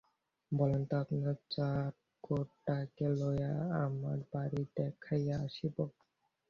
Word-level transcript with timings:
বলেন 0.51 0.81
তো 0.85 0.95
আপনার 0.97 1.35
চাকরটাকে 1.51 3.07
লইয়া 3.19 3.53
আমার 3.85 4.17
বাড়ি 4.33 4.61
দেখাইয়া 4.77 5.35
আসিব। 5.45 5.75